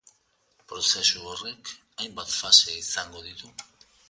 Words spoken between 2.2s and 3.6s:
fase izango ditu.